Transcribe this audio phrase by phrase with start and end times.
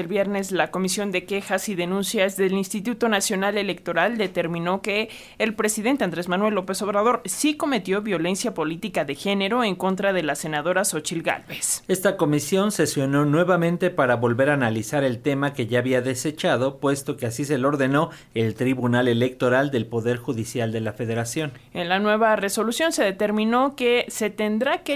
[0.00, 5.54] El viernes la Comisión de Quejas y Denuncias del Instituto Nacional Electoral determinó que el
[5.54, 10.36] presidente Andrés Manuel López Obrador sí cometió violencia política de género en contra de la
[10.36, 11.82] senadora Xochil Gálvez.
[11.88, 17.16] Esta comisión sesionó nuevamente para volver a analizar el tema que ya había desechado, puesto
[17.16, 21.50] que así se lo ordenó el Tribunal Electoral del Poder Judicial de la Federación.
[21.74, 24.94] En la nueva resolución se determinó que se tendrá que,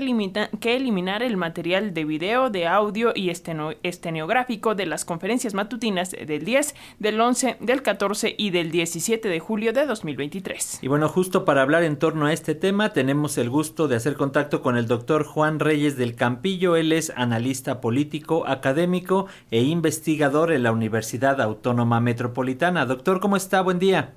[0.60, 6.44] que eliminar el material de video, de audio y estenográfico de las conferencias matutinas del
[6.44, 10.80] 10, del 11, del 14 y del 17 de julio de 2023.
[10.82, 14.16] Y bueno, justo para hablar en torno a este tema, tenemos el gusto de hacer
[14.16, 16.76] contacto con el doctor Juan Reyes del Campillo.
[16.76, 22.84] Él es analista político, académico e investigador en la Universidad Autónoma Metropolitana.
[22.84, 23.62] Doctor, ¿cómo está?
[23.62, 24.12] Buen día.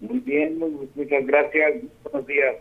[0.00, 1.74] Muy bien, muchas gracias.
[2.02, 2.56] Buenos días.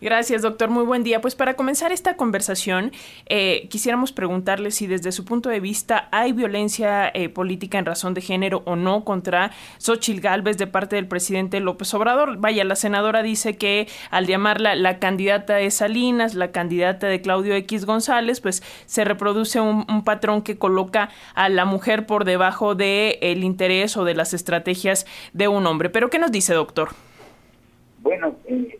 [0.00, 0.68] Gracias, doctor.
[0.68, 1.22] Muy buen día.
[1.22, 2.92] Pues para comenzar esta conversación,
[3.26, 8.12] eh, quisiéramos preguntarle si desde su punto de vista hay violencia eh, política en razón
[8.12, 12.36] de género o no contra Xochil Gálvez de parte del presidente López Obrador.
[12.36, 17.54] Vaya, la senadora dice que al llamarla la candidata de Salinas, la candidata de Claudio
[17.54, 23.16] X González, pues se reproduce un, patrón que coloca a la mujer por debajo del
[23.22, 25.88] el interés o de las estrategias de un hombre.
[25.88, 26.90] Pero, ¿qué nos dice, doctor?
[28.02, 28.35] Bueno,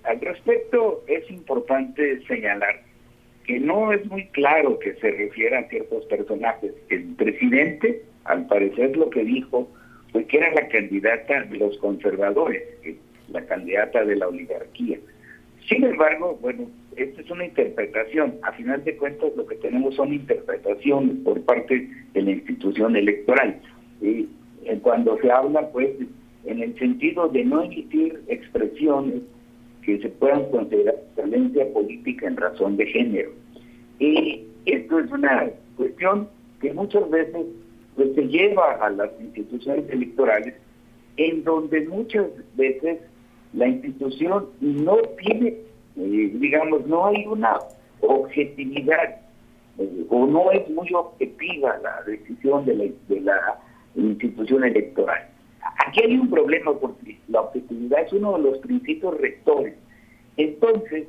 [0.06, 2.82] al respecto es importante señalar
[3.44, 6.72] que no es muy claro que se refiera a ciertos personajes.
[6.88, 9.68] El presidente, al parecer, lo que dijo
[10.12, 12.62] fue que era la candidata de los conservadores,
[13.28, 14.98] la candidata de la oligarquía.
[15.68, 18.34] Sin embargo, bueno, esta es una interpretación.
[18.42, 23.60] A final de cuentas, lo que tenemos son interpretaciones por parte de la institución electoral.
[24.00, 24.28] Y
[24.82, 25.90] cuando se habla, pues,
[26.44, 29.22] en el sentido de no emitir expresiones
[29.86, 33.30] que se puedan considerar violencia política en razón de género.
[34.00, 36.28] Y esto es una cuestión
[36.60, 37.46] que muchas veces
[37.94, 40.54] pues, se lleva a las instituciones electorales,
[41.16, 42.98] en donde muchas veces
[43.52, 45.54] la institución no tiene,
[45.96, 47.56] eh, digamos, no hay una
[48.00, 49.20] objetividad
[49.78, 53.58] eh, o no es muy objetiva la decisión de la, de la
[53.94, 55.28] institución electoral.
[55.86, 59.74] Aquí hay un problema porque la objetividad es uno de los principios rectores.
[60.36, 61.06] Entonces,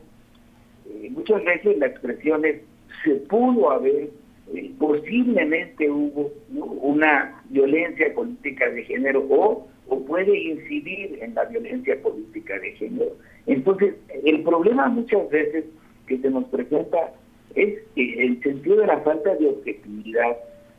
[0.88, 2.62] eh, muchas veces la expresión es,
[3.04, 4.10] se pudo haber,
[4.54, 9.68] eh, posiblemente hubo una violencia política de género o,
[10.06, 13.12] puede incidir en la violencia política de género.
[13.46, 15.66] Entonces, el problema muchas veces
[16.08, 17.14] que se nos presenta
[17.56, 20.38] es el sentido de la falta de objetividad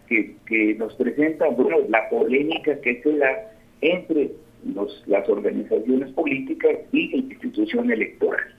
[0.09, 4.33] que, que nos presenta, bueno, la polémica que se da entre
[4.75, 8.58] los, las organizaciones políticas y la institución electoral.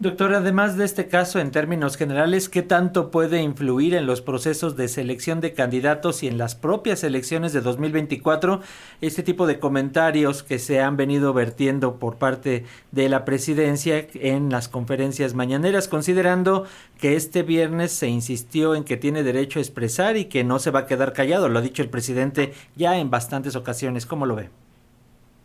[0.00, 4.76] Doctor, además de este caso, en términos generales, ¿qué tanto puede influir en los procesos
[4.76, 8.60] de selección de candidatos y en las propias elecciones de 2024
[9.00, 14.50] este tipo de comentarios que se han venido vertiendo por parte de la presidencia en
[14.50, 16.64] las conferencias mañaneras, considerando
[17.00, 20.70] que este viernes se insistió en que tiene derecho a expresar y que no se
[20.70, 21.48] va a quedar callado?
[21.48, 24.06] Lo ha dicho el presidente ya en bastantes ocasiones.
[24.06, 24.48] ¿Cómo lo ve?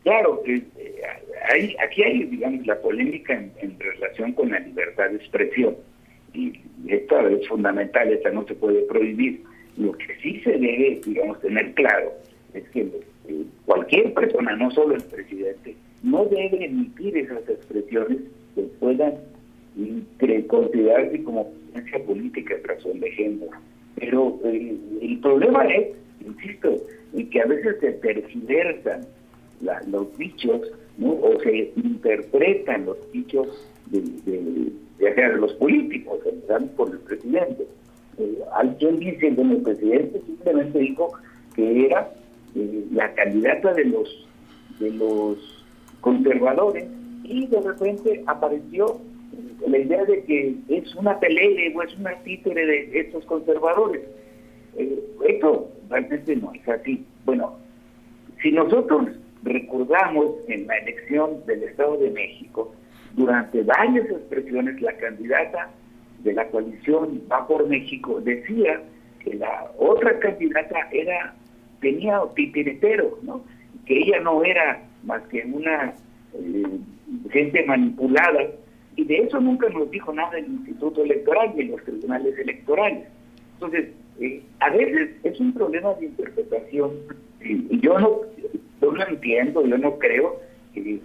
[0.03, 0.43] Claro,
[1.55, 5.75] eh, aquí hay, digamos, la polémica en, relación con la libertad de expresión.
[6.33, 6.53] Y
[6.87, 9.43] esta es fundamental, esta no se puede prohibir.
[9.77, 12.13] Lo que sí se debe, digamos, tener claro
[12.53, 18.19] es que eh, cualquier persona, no solo el presidente, no debe emitir esas expresiones
[18.55, 19.13] que puedan
[20.47, 23.51] considerarse como violencia política en razón de género.
[23.95, 25.87] Pero eh, el problema es,
[26.25, 26.75] insisto,
[27.31, 29.01] que a veces se tergiversan
[29.87, 30.61] los dichos
[31.01, 33.47] o se interpretan los dichos
[33.87, 34.71] de,
[35.35, 36.19] los políticos,
[36.75, 37.67] por el presidente.
[38.17, 41.11] Eh, alguien dice, bueno, el presidente simplemente dijo
[41.55, 42.11] que era
[42.55, 44.27] eh, la candidata de los
[44.79, 45.65] de los
[46.01, 46.85] conservadores
[47.23, 48.99] y de repente apareció
[49.67, 54.01] la idea de que es una pelea o es una títere de estos conservadores.
[54.77, 57.05] Eh, esto realmente no es así.
[57.25, 57.57] Bueno,
[58.41, 59.07] si nosotros
[59.43, 62.73] Recordamos en la elección del Estado de México,
[63.13, 65.69] durante varias expresiones la candidata
[66.23, 68.81] de la coalición Va por México decía
[69.23, 71.35] que la otra candidata era
[71.81, 73.43] tenía titiritero, ¿no?
[73.85, 75.93] que ella no era más que una
[76.33, 76.63] eh,
[77.29, 78.47] gente manipulada,
[78.95, 83.07] y de eso nunca nos dijo nada el Instituto Electoral ni los tribunales electorales.
[83.55, 86.91] Entonces, eh, a veces es un problema de interpretación.
[87.41, 88.21] Y yo no
[88.83, 90.39] yo no entiendo, yo no creo
[90.73, 90.99] que,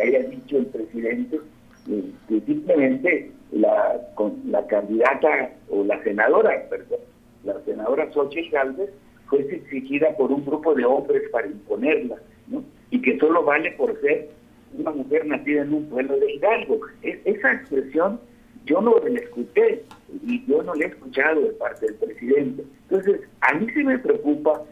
[0.00, 1.40] haya dicho el presidente
[1.88, 6.98] eh, que simplemente la, con, la candidata o la senadora, perdón,
[7.44, 8.90] la senadora Xochitl Galvez
[9.26, 12.16] fuese exigida por un grupo de hombres para imponerla,
[12.48, 12.64] ¿no?
[12.90, 14.28] y que solo vale por ser
[14.76, 16.80] una mujer nacida en un pueblo de Hidalgo.
[17.02, 18.20] esa expresión
[18.66, 19.84] yo no la escuché
[20.26, 22.64] y yo no la he escuchado de parte del presidente.
[22.88, 24.62] Entonces, a mí sí me preocupa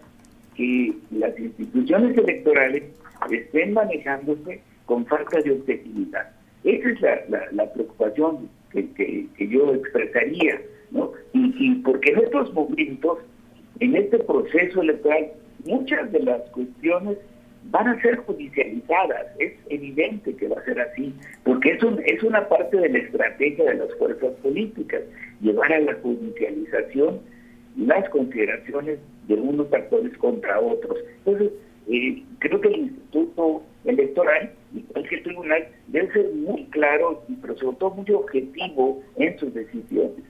[0.57, 2.85] que las instituciones electorales
[3.31, 6.31] estén manejándose con falta de objetividad.
[6.65, 10.61] Esa es la, preocupación que, yo expresaría,
[10.91, 11.13] ¿no?
[11.33, 13.19] Y, y porque en estos momentos,
[13.81, 15.33] en este proceso electoral,
[15.65, 17.19] muchas de las cuestiones
[17.71, 19.27] van a ser judicializadas.
[19.39, 21.15] Es evidente que va a ser así,
[21.45, 25.03] porque es, un, es una parte de la estrategia de las fuerzas políticas,
[25.41, 27.21] llevar a la judicialización
[27.77, 30.32] las consideraciones de unos actores contra
[30.63, 30.99] otros.
[31.25, 31.53] Entonces,
[31.89, 37.77] eh, creo que el Instituto Electoral y cualquier tribunal debe ser muy claro, pero sobre
[37.77, 40.25] todo muy objetivo en sus decisiones.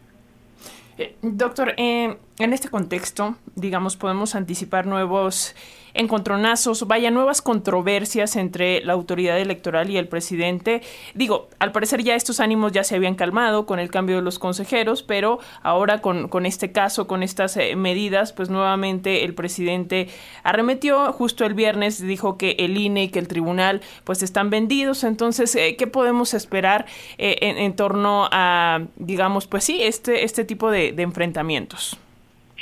[0.99, 5.55] Eh, doctor, eh, en este contexto, digamos, podemos anticipar nuevos
[5.94, 10.83] encontronazos, vaya, nuevas controversias entre la autoridad electoral y el presidente.
[11.15, 14.39] Digo, al parecer ya estos ánimos ya se habían calmado con el cambio de los
[14.39, 20.09] consejeros, pero ahora con, con este caso, con estas eh, medidas, pues nuevamente el presidente
[20.43, 21.12] arremetió.
[21.12, 25.05] Justo el viernes dijo que el INE y que el tribunal pues están vendidos.
[25.05, 26.87] Entonces, ¿qué podemos esperar
[27.19, 31.99] en, torno a, digamos, pues sí, este, este tipo de enfrentamientos?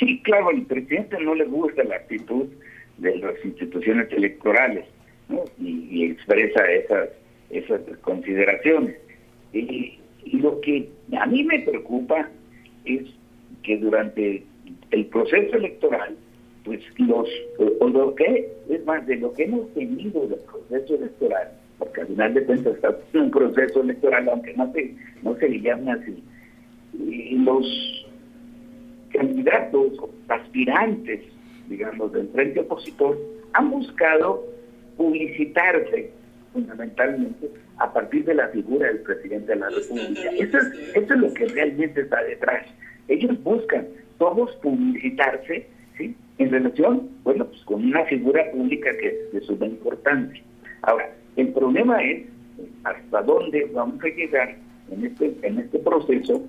[0.01, 2.47] Sí, claro, al presidente no le gusta la actitud
[3.01, 4.85] de las instituciones electorales
[5.59, 7.09] y, expresa esas,
[7.49, 8.95] esas consideraciones.
[9.53, 9.97] Y,
[10.33, 10.87] lo que
[11.19, 12.29] a mí me preocupa
[12.85, 13.03] es
[13.63, 14.43] que durante
[14.91, 16.15] el proceso electoral,
[16.63, 17.27] pues los,
[17.79, 22.07] o, lo que, es más, de lo que hemos tenido del proceso electoral, porque al
[22.07, 26.23] final de cuentas está un proceso electoral, aunque no se, no se le llame así,
[26.93, 28.07] y los
[29.11, 29.93] candidatos,
[30.27, 31.21] aspirantes,
[31.71, 33.17] digamos, del frente opositor,
[33.53, 34.45] han buscado
[34.97, 36.11] publicitarse
[36.53, 40.29] fundamentalmente a partir de la figura del presidente de la República.
[40.37, 42.67] Eso es, eso es lo que realmente está detrás.
[43.07, 43.87] Ellos buscan
[44.17, 46.15] todos publicitarse ¿sí?
[46.37, 50.43] en relación, bueno, pues con una figura pública que es de suma importancia.
[50.81, 52.23] Ahora, el problema es
[52.83, 54.55] hasta dónde vamos a llegar
[54.91, 56.43] en este, en este proceso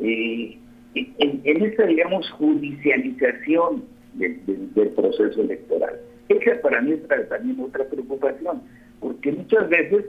[0.00, 0.58] eh,
[0.96, 3.84] en, esta, digamos, judicialización
[4.18, 6.00] del, proceso electoral.
[6.28, 8.62] Esa para mí es también otra preocupación,
[9.00, 10.06] porque muchas veces,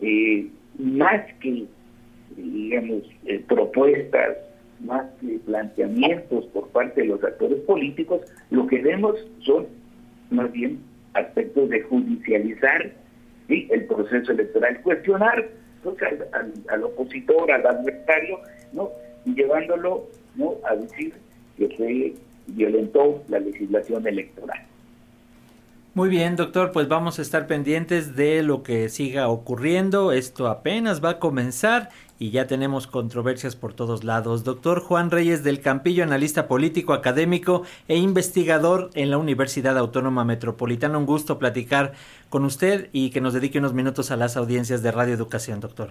[0.00, 1.64] eh, más que,
[2.36, 4.36] digamos, eh, propuestas,
[4.80, 8.20] más que planteamientos por parte de los actores políticos,
[8.50, 9.66] lo que vemos son
[10.30, 10.78] más bien
[11.14, 12.92] aspectos de judicializar
[13.48, 15.48] el proceso electoral, cuestionar
[15.82, 15.96] pues,
[16.32, 18.38] al, al, opositor, al adversario,
[18.72, 18.90] ¿no?
[19.24, 20.06] y llevándolo
[20.36, 20.54] ¿no?
[20.64, 21.14] a decir
[21.56, 24.58] que se violentó la legislación electoral.
[25.94, 30.12] Muy bien, doctor, pues vamos a estar pendientes de lo que siga ocurriendo.
[30.12, 31.88] Esto apenas va a comenzar
[32.20, 34.44] y ya tenemos controversias por todos lados.
[34.44, 40.98] Doctor Juan Reyes del Campillo, analista político, académico e investigador en la Universidad Autónoma Metropolitana.
[40.98, 41.94] Un gusto platicar
[42.28, 45.90] con usted y que nos dedique unos minutos a las audiencias de Radio Educación, doctor.